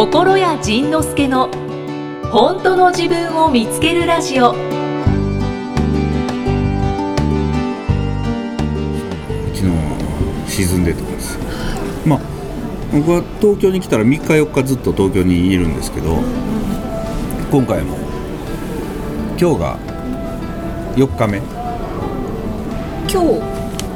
[0.00, 1.50] 心谷仁之助の
[2.32, 4.54] 本当の自分を見つけるラジオ。
[9.54, 9.70] 昨日
[10.48, 11.38] 沈んでたんです。
[12.06, 12.20] まあ
[12.94, 16.16] 僕は東京に来たら3日4日ずっと東京にいるんですけど
[17.52, 17.98] 今回も
[19.38, 19.78] 今日が
[20.96, 21.42] 4日目。
[23.06, 23.42] 今日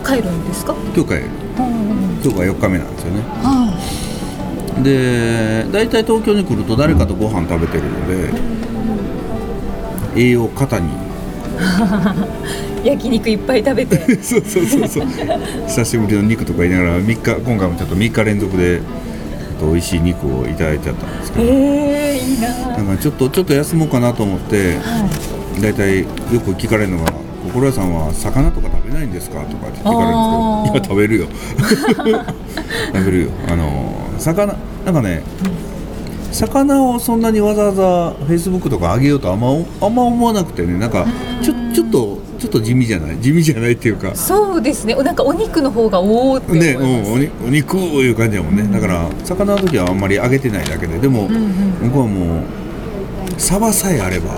[0.05, 0.75] 帰るんですか？
[0.95, 1.31] 今日帰る。
[1.57, 3.23] 今日が4日目なんですよね。
[3.43, 3.54] は
[4.83, 8.31] で大体東京に来ると誰かとご飯食べてるので
[10.17, 10.89] 栄養過多に。
[10.89, 10.91] い
[12.87, 13.97] 焼肉いっぱい食べて。
[14.23, 15.07] そうそうそうそう。
[15.67, 18.81] 久しぶりの肉とか言いながら3日今回もちょっと3日連続で
[19.61, 21.45] 美味しい肉をいただいちゃったんですけど。
[21.45, 22.77] えー、いいな。
[22.77, 25.09] なんかちょっとちょっと休もうかなと思っては
[25.61, 26.07] 大体よ
[26.45, 27.13] く聞かれるのが
[27.55, 29.91] 「心屋さんは魚とか食べないんですか?」とかって聞か
[30.75, 31.27] れるん
[31.63, 32.53] ですけど「いや食べるよ。
[32.93, 35.23] 食べるよ」あの魚なんかね
[36.33, 39.49] 魚をそんなにわざわざフェイスブックとか上げようとあんま
[39.81, 41.07] あんま思わなくてねなんか
[41.41, 43.17] ちょちょっとちょっと地味じゃない？
[43.21, 44.09] 地味じゃないっていうか。
[44.09, 44.95] いそうですね。
[44.97, 50.99] なんかお肉の方がおおって思いね、うん、お肉いう感じだもんね、だから魚の時はあんまり揚げてないだけで。
[50.99, 51.29] でも、
[51.83, 52.43] 僕はもう
[53.39, 54.33] サバさえあれば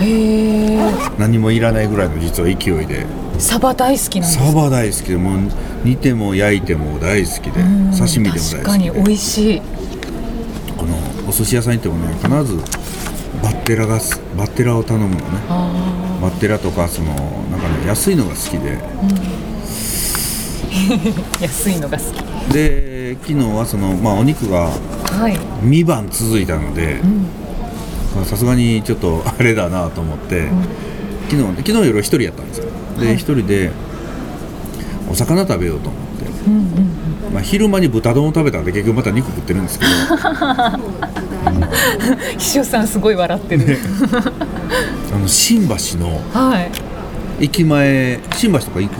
[0.00, 0.78] へえ
[1.18, 3.06] 何もいらないぐらいの実は勢いで。
[3.38, 4.46] サバ大好きなんです。
[4.46, 5.38] サバ大好きでもう
[5.84, 7.60] 煮ても焼いても大好きで。
[7.60, 8.56] うん刺身でも大好きで。
[8.56, 9.62] 確かに美味しい。
[10.76, 10.94] この
[11.28, 12.56] お寿司屋さん行ってもね必ず
[13.42, 15.22] バッテラがすバッテラを頼むのね。
[15.48, 17.08] あバッテラとかその
[17.50, 18.78] なんかね安いのが好きで。
[20.76, 22.52] ー 安いのが好き。
[22.52, 25.36] で昨日はそのまあお肉がはい。
[25.64, 27.00] 2番続いたので
[28.24, 30.48] さすがにちょっとあれだなと思って、
[31.30, 32.66] 昨日昨日夜一人やったんですよ。
[33.00, 33.70] で一、人で
[35.10, 36.06] お魚食べようと思って、
[37.32, 39.90] まあ、昼間に豚丼を食べたんで結局また肉食ってるんですけど。
[42.38, 43.78] 秘書さんすごい笑ってる、
[45.14, 46.70] あの新橋のはい。
[47.44, 48.94] 駅前新橋とか行く？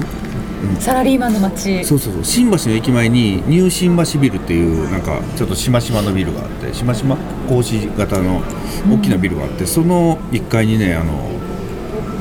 [0.81, 1.85] サラリーマンの街。
[1.85, 2.25] そうそうそう。
[2.25, 7.17] 新橋の駅前にニュー新橋ビルっていうなんかちょっとしましまのビルがあってしましま？
[7.49, 8.43] 格子型の
[8.91, 11.31] 大きなビルがあって、その1階にねあの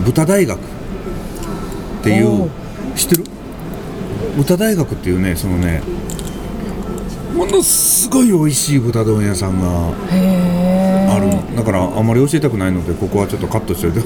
[0.06, 0.61] 豚大学っ
[2.03, 2.50] ていおう。
[2.95, 3.23] 知ってる？
[4.38, 5.81] 豚大学っていうねそのね
[7.33, 10.65] ものすごい美味しい豚丼屋さんがへある
[11.56, 14.02] だからあんまり教えたくないのでここはちょっとカットしておいて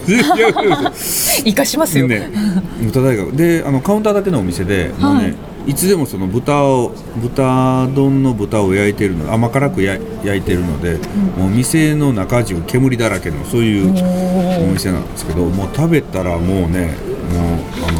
[1.43, 2.29] 生かしますよ、ね、
[2.81, 3.35] 豚大学。
[3.35, 5.35] であのカウンターだけのお店で、もうね
[5.67, 10.97] いつでもその豚を豚丼の豚を焼いてるの甘辛くや焼いてるので、
[11.37, 13.89] もう店の中中煙だらけのそういう
[14.63, 16.95] お店なんですけどもう食べたらもうね
[17.33, 17.99] もうあの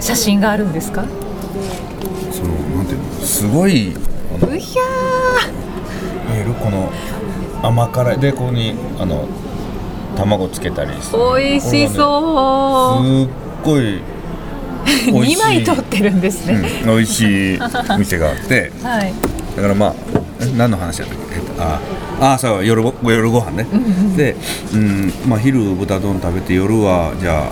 [0.00, 1.04] 写真があるんですか？
[2.32, 3.96] そのなんていうのすごいう
[4.58, 4.82] ひゃ
[5.52, 5.59] 見
[6.40, 6.90] えるこの
[7.62, 9.26] 甘辛いでここにあの
[10.16, 13.28] 卵つけたりしてー美味しすそう、っ
[13.64, 14.00] ごい
[15.12, 15.36] 美味しい。
[15.36, 17.58] 2枚撮ってるんですね、うん、美味しい
[17.98, 18.72] 店があって。
[18.82, 19.12] はい。
[19.56, 19.94] だからまあ
[20.40, 21.36] え何の話だったっけ？
[21.36, 21.80] えっとあ
[22.34, 23.66] あそう夜ご夜ご飯ね、
[24.16, 24.36] で、
[24.74, 27.48] うんまあ、昼豚丼食べて夜はじゃあ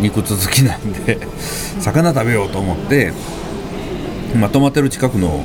[0.00, 1.18] 肉続きなんで
[1.80, 3.12] 魚食べようと思って、
[4.36, 5.44] まあ、泊まってる近くの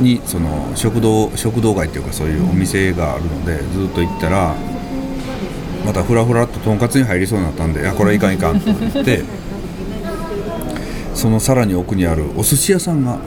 [0.00, 4.54] にその食堂食堂街っていうかそういうお店があるのでずっと行ったら
[5.84, 9.22] またふらふらっととんかつに入りそうになったんで「いやこれはいかんいかん」と言って
[11.14, 13.18] そのさらに奥にあるお寿司屋さんが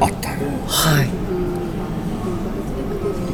[0.00, 0.36] あったの。
[0.66, 1.08] はい。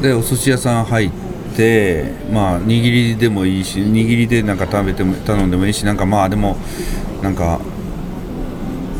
[0.01, 1.09] でお寿司屋さん入っ
[1.55, 6.57] てまあ握りでもいいし握りでなんか食べても頼んでもいいしなんかまあでも
[7.21, 7.59] なんか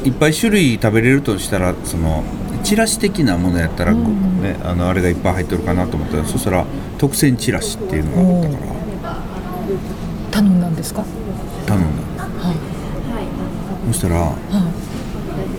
[0.06, 2.24] いっぱい種類食べれるとしたらその
[2.64, 6.66] チラシ的なものやったら、こうね、あのあれがいっぱい入ってるかなと思ったらそしたら
[6.98, 8.74] 特選チラシっていうのがあったから。
[10.32, 11.04] 頼んだんですか？
[11.66, 11.84] 頼ん
[12.18, 12.24] だ。
[12.24, 13.94] はい。
[13.94, 14.32] そしたら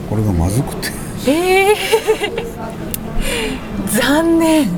[0.08, 0.88] これがまずくて。
[1.26, 4.68] えー、残念。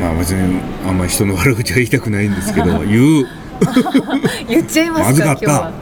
[0.00, 3.26] まあ別にあんまり人の悪口は言いたくないんですけど 言う
[4.48, 5.72] 言っちゃいますかまずかった。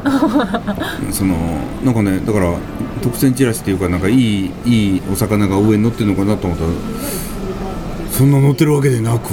[1.13, 1.35] その
[1.85, 2.57] なんかねだから
[3.03, 6.71] 特選チラシっていうかなんかいいいいお魚が上に乗ってるのかなと思ったら
[8.11, 9.31] そんな乗ってるわけでなく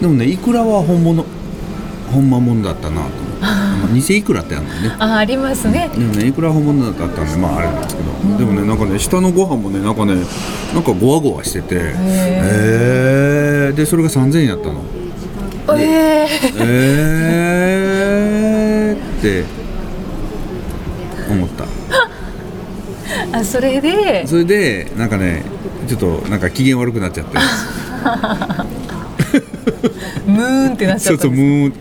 [0.00, 1.24] でもねイクラは本物
[2.12, 3.10] 本間もんだったなと。
[3.94, 4.96] 偽イクラってあるのね。
[4.98, 5.88] あありますね。
[5.94, 10.14] でもねいくら本物だったんでまああれなんですけど、でもねなんかね下のご飯もねなんかね
[10.74, 11.76] なんかゴワゴワしてて。
[11.76, 11.94] へ
[13.70, 14.82] えでそれが3000円やったの
[15.68, 16.28] えー、
[16.58, 19.44] えーって
[21.30, 21.64] 思った。
[23.38, 24.26] あそれで？
[24.26, 25.42] それでなんかね
[25.86, 27.38] ちょっとなんか機嫌悪くなっちゃって。
[30.26, 31.72] ムーンってなっちゃそうったんですそうムー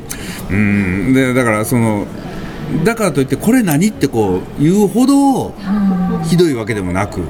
[0.50, 0.54] う
[1.10, 1.14] ん。
[1.14, 2.06] でだからその
[2.84, 5.56] だからといってこれ何ってこう言うほど
[6.26, 7.22] ひどいわけでもなく。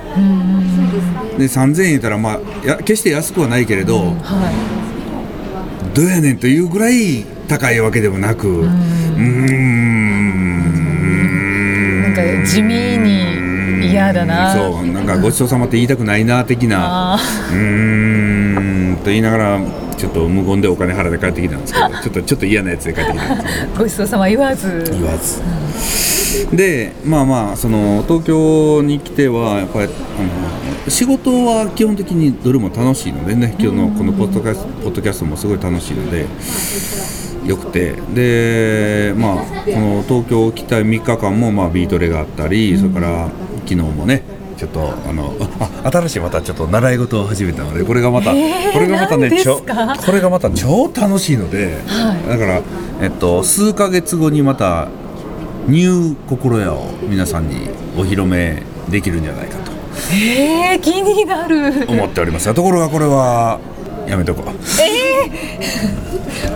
[1.38, 4.12] で3000円言ったらまあや決して安くはないけれど、は
[6.00, 9.90] どうやねんというぐらい高いわけでもなくうーん。
[12.04, 14.54] なんか地味に嫌だな。
[14.54, 17.16] そうなんかごちそうさまって言いたくないな的な。
[17.16, 17.20] あ
[18.94, 19.04] うーん。
[19.04, 19.60] と言いながら
[19.98, 23.74] ちょっと無言でお金払って帰ってきたんですけどちょっとちょっと嫌なやつで帰ってきたんですけど。
[23.74, 24.84] ーごちそうさま言わず。
[24.92, 25.42] 言わず。
[26.56, 33.56] でまあまあその東京に来てはやっぱりあの仕事は基本的にどれも楽しいのでね。
[33.60, 36.28] 今日のこのポッドキャスポッドキャストもすごい楽しいので
[37.46, 37.96] よくて。
[38.14, 39.44] でまあこ
[39.80, 43.30] の東京来た3日間もまあビートレがあったりそれから
[43.66, 44.24] 昨日もね
[44.60, 52.62] ちょっとあのああ 新しいまたちょっと習い事を始めたのでこれがまた、えーこれがまたねちょかこれがまた超楽しいので、はいだから、
[53.02, 54.90] えっと、数ヶ月後にまた
[55.68, 59.72] ニュー心屋を皆さんにお披露目できるんじゃないかと
[60.12, 61.86] えー、気になる。
[61.88, 62.48] 思っております。
[62.48, 63.60] がところがこれは
[64.08, 64.46] やめとこう。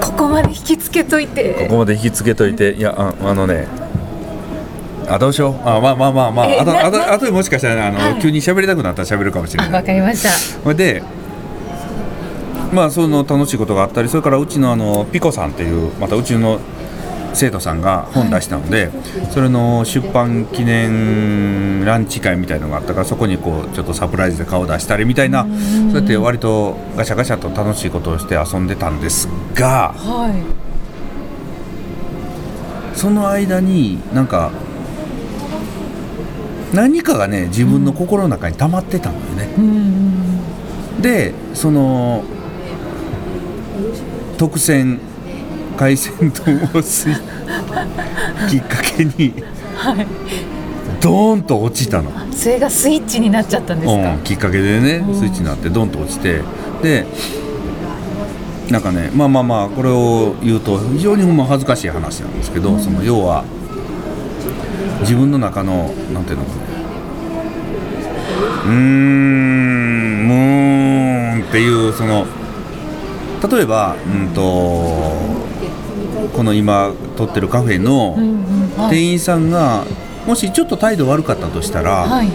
[0.01, 1.55] ここまで引きつけといて。
[1.59, 3.67] ここまで引きつけといていやああのね
[5.09, 8.21] あどうしようあまあまあまあまああとあとあとでもしかしたらあの、はい。
[8.21, 9.83] 急に喋りたくなったら喋るかもしれない。
[9.83, 10.23] かりまし
[10.63, 10.73] た。
[10.73, 11.03] で
[12.71, 16.59] まあその楽しいことがあったりそれからうちのあのピコさんっていうまたうちの
[17.35, 18.91] 生徒さんが本出したので、
[19.31, 30.63] それの出版記念ランチ会みたいのがあったからそこにこうちょっとサプライズで顔出したりみたいなそうやって割とガシャガシャと楽しいことをして遊んでたんですがはい。
[32.95, 34.51] その間になんか
[36.73, 39.49] 何かがね自分の心の中に溜まってたのよね。
[39.57, 41.01] うん。
[41.01, 42.23] でその
[44.37, 44.99] 特選
[45.77, 47.13] 海鮮丼をすい
[48.49, 49.33] きっかけに
[51.01, 54.13] ドーンと落ちたの、それがスイッチになっちゃったんですか？
[54.13, 56.41] うん、きっかけでねスイッチになってドンと落ちて。
[56.81, 57.05] で
[58.69, 63.43] なんかねまあまあまあこれを言うと非常にほんま恥ずかしい話なんですけど、その要は
[65.01, 66.63] 自分の中のなんていうのかな
[68.65, 72.25] うーんムーンっていうその
[73.49, 74.41] 例えば、うん、と
[76.35, 78.15] この今撮ってるカフェの
[78.89, 79.85] 店員さんが
[80.25, 82.29] もしちょっと態度悪かったとしたら、はい。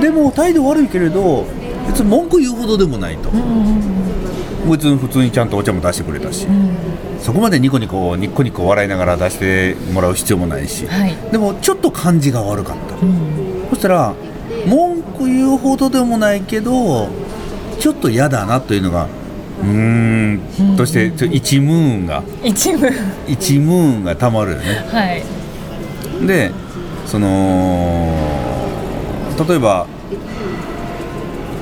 [0.00, 1.44] でも態度悪いけれど
[1.88, 3.30] 別に文句言うほどでもないと、
[4.70, 6.76] 別に普通にちゃんとお茶も出してくれたし、うん
[7.24, 11.16] そこまでニコニコニッコニコ笑いながら出してもらう必要もないし、はい。
[11.32, 13.66] でもちょっと感じが悪かった、うん。
[13.70, 14.14] そしたら
[14.66, 17.08] 文句言うほどでもないけど
[17.78, 19.08] ちょっと嫌だなというのが
[19.62, 24.64] うーんとしてちょ1ムーンが一部1ムーンがたまるよね。
[24.92, 25.22] はい。
[26.26, 26.52] で
[27.06, 28.14] その
[29.48, 29.86] 例えば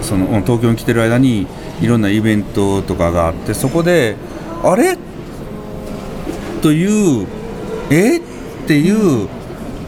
[0.03, 1.47] そのうん東京に来てる間に
[1.81, 4.17] いろんなイベントとかがあってそこで
[4.64, 4.99] あれ？
[6.62, 7.26] という
[7.90, 8.19] え？
[8.19, 8.21] っ
[8.66, 9.28] ていう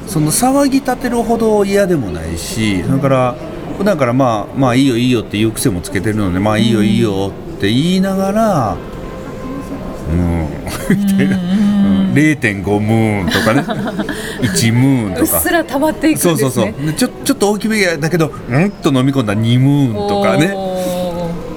[0.07, 3.37] その騒ぎ立てるほど嫌でもないしそれから
[3.78, 8.76] 普段からまあまあいいよいいよっていう癖もつけてるのでまあいいよいいよって言いながら
[10.11, 10.49] うん。
[10.90, 12.12] みたいな、うん。
[12.12, 13.62] 0.5ムーンとかね。
[14.43, 15.38] 1ムーンうとか。
[15.38, 16.37] っすら溜まっていくんですね。
[16.37, 16.87] そうそうそう。
[16.87, 20.54] でちょちょっと大きめだけどうんと飲み込んだ2ムーンとかね。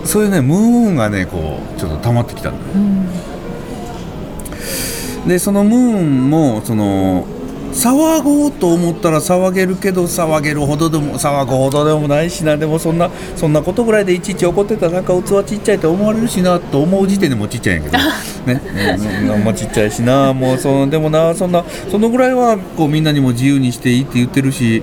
[0.05, 0.57] そういうねムー
[0.91, 2.55] ンがねこうちょっと溜まってきたの。
[2.55, 3.06] ようん
[5.27, 7.25] でそのムーンもその
[7.73, 12.57] 騒ごうと思ったら騒げるけど騒げるほどでも騒ぐほどでもないしな。
[12.57, 18.03] でもそんなそんなことぐらいでいちいち怒ってたらなんか器ちっちゃいと思われるしなと思う時点でもうちっちゃいんやけど。
[18.53, 18.61] ね。
[19.23, 20.33] うんあんまちっちゃいしな。
[20.33, 24.81] もうそのでもなそんなそのぐらいはこうみんなにも自由にしていいって言ってるし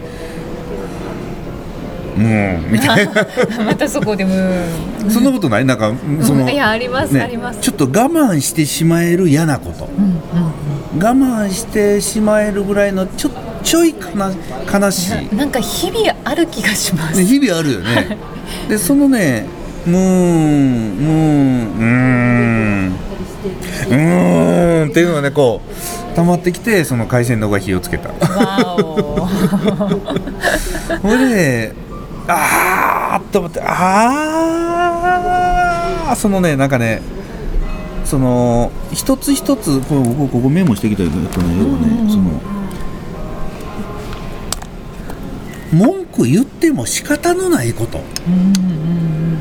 [2.16, 2.66] うん。
[2.70, 3.26] みたいな
[3.64, 5.64] またそこでムーンそんなことない？
[5.64, 5.92] なんか
[6.22, 7.20] そのいやあります、ね。
[7.20, 7.60] あります。
[7.60, 9.86] ちょっと我慢してしまえる嫌なこと。
[9.86, 10.14] うんうん。
[10.96, 13.30] 我慢してしまえるぐらいのちょ
[13.64, 14.32] ちょいかな
[14.72, 18.16] 悲しい、なんか日々ある気がします、ね、日々あるよね。
[18.68, 19.46] でそのね
[19.86, 21.84] ムーンムーンうー
[22.90, 22.94] ん。
[23.88, 24.90] うーん。
[24.90, 28.10] っていうのがねこう溜まってきてその海鮮のが火をつけた。
[28.10, 29.26] わお。
[31.02, 31.74] それで
[32.26, 37.02] あーっと思ってあーそのねなんかね
[38.04, 42.40] その一つ一つこれここここメモしてきたけどえっとね要はねその
[45.72, 48.00] 文句言っても仕方のないこと。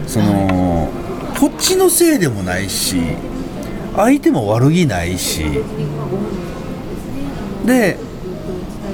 [0.08, 0.90] その
[1.40, 2.98] こっちのせいでもないし
[3.96, 5.46] 相手も悪気ないし。
[7.66, 7.98] で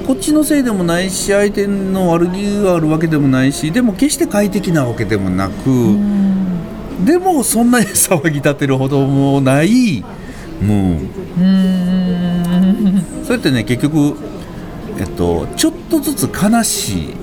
[0.06, 5.96] こっちのせいでもないし相手の悪気があるわけでもないしでも決して快適なわけでもなく
[7.04, 10.02] でもそんなに騒ぎ立てるほどもない
[10.60, 11.00] もう。
[13.24, 14.16] それってね結局、
[14.98, 17.14] えっと、ちょっとずつ悲しい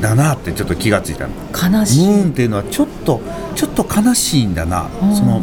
[0.00, 1.32] だなってちょっと気がついたの。
[1.50, 2.06] 悲しい。
[2.06, 3.20] ムーンっていうのはちょっと
[3.54, 5.14] ちょっと悲しいんだな、うん。
[5.16, 5.42] その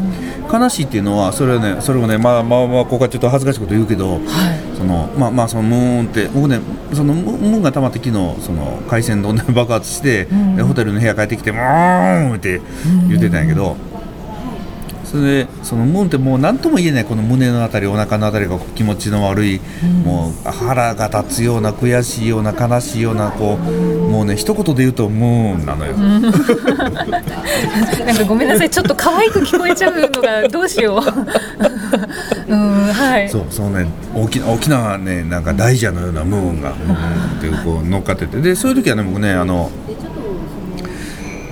[0.52, 4.22] 悲しいっていうのはそれはねそれもねまあまあまあここはちょっと恥ずかしいこと言うけどはい
[4.82, 6.60] そのまあまあそのムーンって僕ね
[6.92, 12.60] そのムムーンがたまって昨日その海鮮丼で爆発して、んでホテルの部屋帰ってきて「ムーン!」って
[13.08, 13.78] 言ってたんやけど、
[15.12, 19.60] それでそのムーンってもう何とも言えないこの胸のあたりお腹のあたりが気持ちの悪い、
[20.06, 23.58] もう腹が立つような悔しいような悲しいようなこう
[24.10, 25.94] もうね一言で言うとムーンなのよ。
[28.06, 31.02] なんかごめんなさいちょっと可愛く聞こえちゃうのがどうしよう。
[32.48, 33.28] うんはい。
[33.30, 38.40] そうそうね大きな大きなねなんか大蛇のようなムーンがムーンってこう乗っかってて。
[38.40, 39.70] でそういう時はね僕ねあの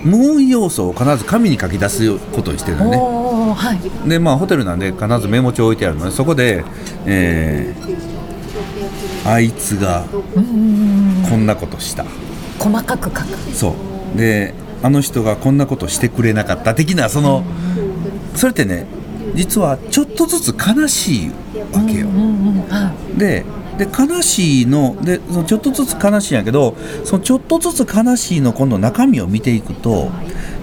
[0.04, 2.98] ムーン要素を必ず紙に書き出すことにしてるのね。
[2.98, 4.10] はい。
[4.10, 6.64] でまあホテルなんで必ずメモ帳置いてあるのでそこで、
[7.06, 8.20] えー
[9.26, 12.06] あいつがこんなことした。
[12.58, 13.38] 細かく書く。
[13.54, 13.76] そ
[14.16, 14.18] う。
[14.18, 17.44] であの人がこんなことしてくれなかった的なその
[18.36, 18.88] それってね
[19.36, 21.30] 実はちょっとずつ悲しい
[21.74, 22.08] わけよ、
[23.18, 23.46] で
[23.80, 30.12] で悲しいのでそのちょっとずつ悲しいんやけどそのちょっとずつ悲しいの今度中身を見ていくと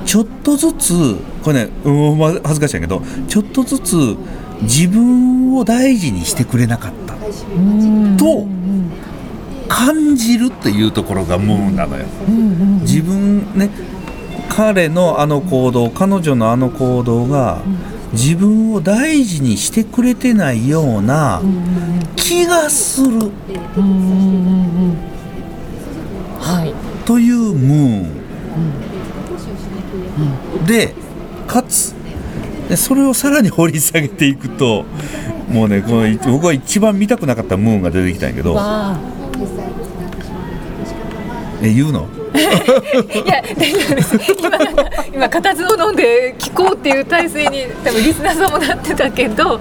[0.04, 4.16] ちょっとずつこれね、うん、恥ずかしいんやけどちょっとずつ
[4.62, 7.14] 自分を大事にしてくれなかった
[8.18, 8.46] と
[9.68, 12.04] 感じるっていうところがムーンなのよ。
[12.82, 13.70] 自分ね
[14.48, 17.62] 彼のあの行動彼女のあの行動が
[18.12, 21.42] 自分を大事にしてくれてないような
[22.14, 23.30] 気がする。
[26.40, 26.72] はい。
[27.04, 28.10] というムーン。
[30.66, 30.94] で
[31.46, 31.94] かつ
[32.68, 34.84] でそれをさらに掘り下げていくと
[35.50, 38.54] もうねこの僕は一番見たくなかったムーンが出てきたんやけど。
[38.54, 38.98] わ
[41.62, 42.02] え言うの？
[42.02, 42.06] あ
[42.36, 44.18] いや大丈夫です。
[44.38, 44.50] 今
[45.14, 49.58] 今固唾を飲んで聞こうっていう体制に多分リスナーさんもなってたけど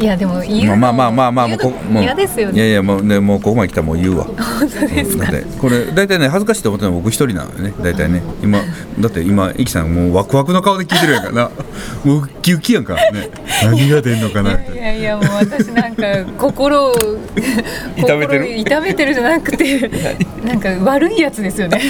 [0.00, 2.56] いやでも言うのまあまあまあまあもうこもう嫌ですよね。
[2.56, 4.24] いやいやもうねもうここまで来たらもう言うわ。
[4.24, 4.34] 本
[4.68, 5.26] 当ですか？
[5.60, 8.22] これ大体ね恥ずかしいと思ってるのは僕一人なのよね大体ね。
[8.42, 8.60] 今
[9.00, 11.50] だって今イキさんもうワクワクの顔で聞いてるやんかな。
[12.04, 13.30] もうウッキウキやんかね。
[13.64, 16.02] 何が出んのかないやいやもう私なんか
[16.38, 16.94] 心を
[17.96, 18.44] 痛めてる？
[18.46, 19.90] 心痛めてるじゃなくて
[20.44, 21.80] なんか悪いやつですよね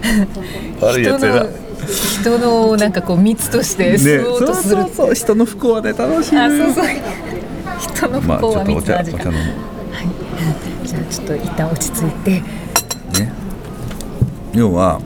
[0.80, 1.46] 悪いやつやな。
[2.22, 6.34] 人のなんかこう蜜として吸おうとする、そうそうそう人の不幸はね楽しい。
[6.34, 6.84] ねあそうそう。
[7.96, 9.40] 人のまあちょ不幸はっとお茶お蜜の味か、茶飲む。
[10.84, 12.30] じゃあちょっと一旦落ち着いて。
[12.30, 13.32] ね。
[14.52, 15.00] 要は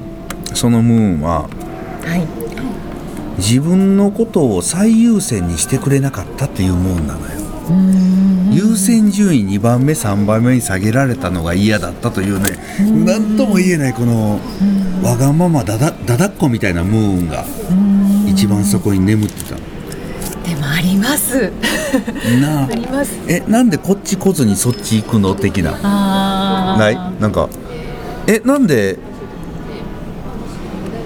[0.54, 1.46] そのムーンはは
[2.16, 2.44] い。
[3.38, 7.26] 自分のことを最優先にしてくれなかったっていうムーンなのよ
[8.54, 12.56] 優先順位2番目3番目に下げられたのが嫌だったというね
[13.04, 14.38] 何とも言えないこの
[15.02, 17.44] わがままだだだだっこみたいなムーンが
[18.28, 19.56] 一番そこに眠ってた。
[19.56, 21.50] でもあります。
[22.40, 22.66] なあ。
[22.66, 23.12] あります。
[23.28, 25.72] えなんでこっち来ずにそっち行くの的な。
[26.76, 26.94] ない？
[27.20, 27.48] なんか
[28.26, 28.98] えなんで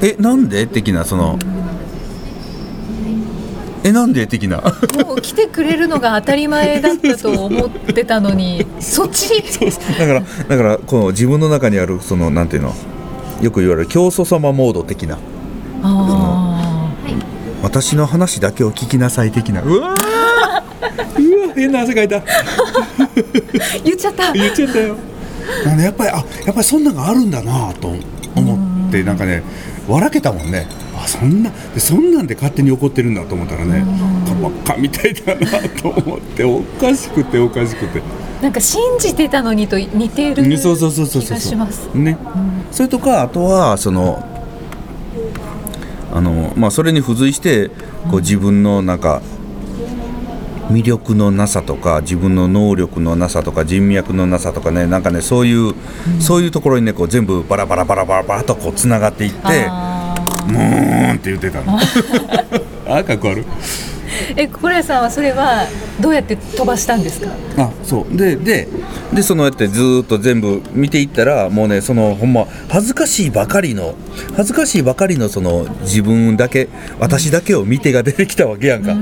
[0.02, 0.66] えなんで？
[0.66, 1.38] 的なその
[3.84, 4.60] えなんで的な？
[5.04, 8.66] もう来てくれるのが当たり前だったと思ってたのに。
[8.80, 9.42] そっち？
[9.98, 12.74] だからだからこの自分の中にあるそのなんていうの？
[13.40, 15.18] よく言われる教祖様モード的な。
[15.82, 16.90] あ
[17.62, 19.62] 私の話だけを聞きなさい的な。
[19.62, 21.44] うわー！
[21.44, 22.18] うわ変な汗かいた。
[22.18, 22.24] ー
[23.84, 24.32] 言っちゃった。
[24.32, 24.96] 言っちゃったよ。
[25.64, 27.94] なんでやっぱりあやっぱりそんなのがあるんだなと
[28.34, 29.42] 思ってなんかね
[29.88, 30.66] 笑けたもんね
[31.04, 33.84] あそんなでそんなんで勝手に怒ってるんだと思ったらね
[34.26, 38.02] カバッカみたいだなと思っておかしくておかしくて。
[38.42, 41.38] なんか信じてたのにと似てるねそうそうそうそう気そう。
[41.38, 41.88] がします。
[41.92, 42.16] ね、
[42.70, 44.24] それとかあとはその
[46.12, 47.68] あのまあそれに付随して
[48.10, 49.22] こう自分のなんか
[50.70, 55.74] 魅力のなさとか自分の能力のなさとか人脈のなさとかねなんかねそういう、
[56.20, 59.38] そういうところにねこう全部バラバラバラバラバラとこうつながっていって
[60.48, 61.78] あ「ムーン」って言ってたの。
[62.88, 63.44] あかっこ悪い。
[64.36, 65.66] え小林さんはそれは
[66.00, 67.28] どうやって飛ばしたんですか？
[67.58, 68.16] あそう。
[68.16, 68.68] でで
[69.12, 73.94] でそのやってずーっと全部見ていったらもうねそのほんま恥ずかしいばかりの
[74.36, 78.94] 恥ずかしいばかりのその自分だけ私だけを見てが出てきたわけやんか、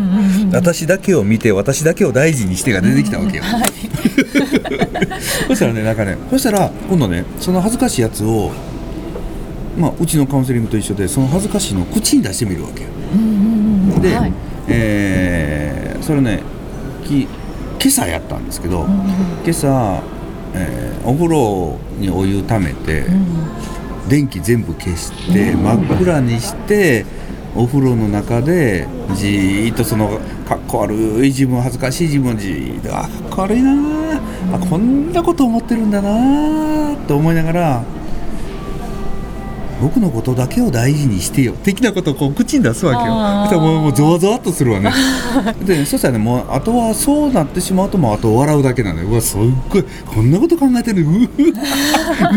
[0.52, 3.44] 私だけを見て私だけを大事にしてが出てきたわけよ、
[5.48, 8.52] そしたらねなんかねそしたら今度ねその恥ずかしいやつを
[9.78, 12.88] まあうちのカウンセリングと一緒でその恥ずかしいのを口に出してみるわけよ。
[14.00, 14.32] で、はい。
[14.68, 16.40] えーそれね
[17.04, 17.28] き今
[17.86, 20.02] 朝やったんですけど、今朝、
[20.54, 23.04] えーお風呂にお湯ためて、
[24.08, 27.06] 電気全部消して、真っ暗にして
[27.54, 30.18] お風呂の中でじーっとその
[30.48, 34.20] かっこ悪い自分恥ずかしい自分をじーっとあかっこ悪いなー
[34.54, 37.84] あこんなこと思ってるんだなーと思いながら
[39.80, 41.54] 僕のことだけを大事にしてよ。
[41.62, 43.60] 的なことをこう口に出すわけよ。
[43.60, 44.92] もうもうゾワゾワっとするわね。
[45.64, 49.08] でそしたらねもうあとはそうなってしまうともうあと笑うだけなのよ。
[49.08, 51.12] うわすっごいこんなこと考えてる う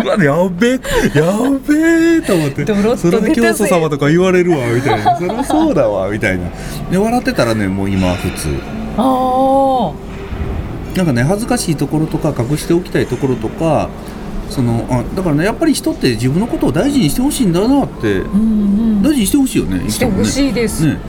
[0.07, 0.71] わうわやべえ
[1.15, 1.23] や
[1.67, 1.75] べ
[2.17, 2.65] えと思って。
[2.97, 5.17] それで教祖様とか言われるわみたいな。
[5.17, 6.45] そりゃそうだわみたいな。
[6.91, 8.49] で笑ってたらねもう今は普通。
[8.97, 9.91] あ
[10.95, 13.89] なんかね恥ずかしいところとか隠しておきたいところとか
[14.49, 18.45] そのあだからねやっぱり人って自分のことを大事にしてほしいんだなってあうんう
[18.99, 19.01] ん。
[19.01, 20.99] 大事にしてほしいよねしてほしいです、ね、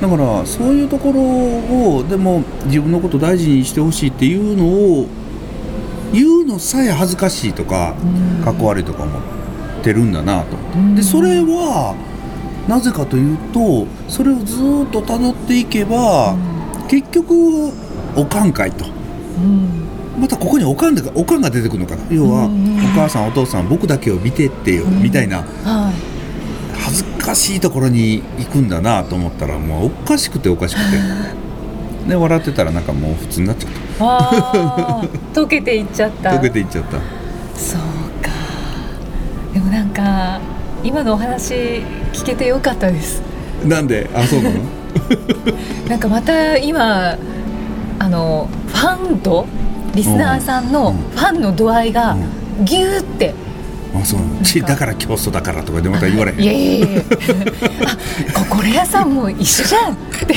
[0.00, 5.06] だからそういうところをでも自分のこと大事にしてほしいっていうのを
[6.12, 8.44] 言うのさえ恥ずかしいとかうん。
[8.44, 9.22] かっこ悪いとか思っ
[9.82, 10.56] てるんだなと。
[10.74, 10.94] うん。
[10.94, 11.94] でそれは
[12.66, 16.36] なぜかというとそれをずーっと辿っていけば
[16.88, 17.72] 結局
[18.16, 18.86] おかんかいと。
[18.86, 19.87] うん
[20.20, 22.02] またここにおかんがおかんが出てくるのかな？
[22.10, 22.76] 要はおうん。
[22.94, 25.38] 母さんお父さん僕だけを見てってよみたいな。
[25.38, 25.94] はい。
[26.80, 32.08] 恥ずかしいところに行くんだなと思ったらもうおかしくておかしくて。
[32.08, 35.02] で笑ってたらなんかもう普通になっちゃっあ。
[35.04, 36.36] ー溶けていっちゃったた。
[36.36, 36.92] 溶けていっちゃった。
[37.54, 37.80] そう
[38.22, 38.30] か。
[39.52, 40.40] でもなんか
[40.82, 41.54] 今のお話
[42.12, 43.20] 聞けてよかったです。
[43.64, 44.08] なんで？
[44.14, 44.56] あそうなの？
[45.88, 47.18] なんかまた今
[47.98, 49.46] あのファンと
[49.94, 52.14] リスナーさんのうんファンの度合いが
[52.60, 53.34] うギューって、
[53.94, 54.20] あそう。
[54.44, 56.40] ちだから競争だからとかでまた言われへん。
[56.40, 57.02] いやいやいや。
[58.36, 59.92] あ心屋さんも一緒じゃん。
[59.92, 60.34] って。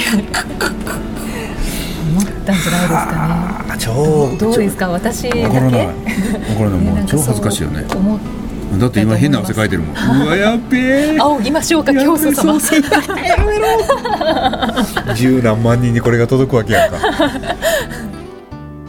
[2.11, 4.37] 思ったんじゃないですかね。
[4.37, 4.89] どうですか？
[4.89, 5.43] 私だけ？
[5.43, 5.87] わからない。
[5.87, 5.97] わか
[6.63, 6.79] らない。
[6.79, 7.85] もう超恥ずかしいよね。
[8.79, 9.95] だって今変な汗かいてるもん。
[10.23, 12.59] うわやっべえ仰ぎましょうか教祖様や
[13.45, 13.67] めろ。
[15.13, 16.97] 十何万人にこれが届くわけやんか